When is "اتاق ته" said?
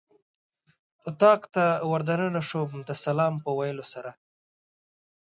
1.09-1.65